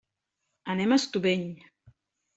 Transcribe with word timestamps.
Anem 0.75 0.95
a 0.95 0.99
Estubeny. 1.03 1.47